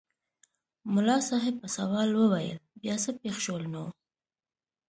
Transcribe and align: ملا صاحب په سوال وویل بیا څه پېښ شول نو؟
ملا 0.93 1.17
صاحب 1.29 1.55
په 1.61 1.67
سوال 1.77 2.09
وویل 2.13 2.57
بیا 2.81 2.95
څه 3.03 3.11
پېښ 3.21 3.35
شول 3.45 3.63
نو؟ 3.73 3.83